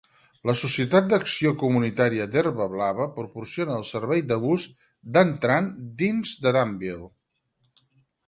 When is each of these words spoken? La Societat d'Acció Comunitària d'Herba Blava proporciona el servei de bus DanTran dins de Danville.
La 0.49 0.53
Societat 0.59 1.09
d'Acció 1.09 1.49
Comunitària 1.63 2.25
d'Herba 2.35 2.67
Blava 2.71 3.05
proporciona 3.19 3.75
el 3.81 3.85
servei 3.91 4.25
de 4.31 4.39
bus 4.45 4.65
DanTran 5.19 5.71
dins 6.03 6.33
de 6.47 6.57
Danville. 6.59 7.07